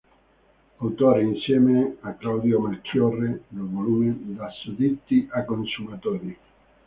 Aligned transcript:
Autore 0.79 1.21
insieme 1.21 1.93
a 2.01 2.15
Claudio 2.15 2.59
Melchiorre 2.59 3.41
del 3.49 3.67
volume 3.67 4.15
"Da 4.35 4.49
sudditi 4.49 5.27
a 5.31 5.45
consumatori. 5.45 6.35